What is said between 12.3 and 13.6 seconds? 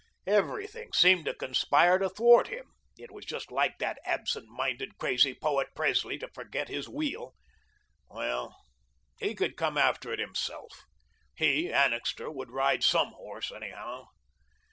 would ride SOME horse,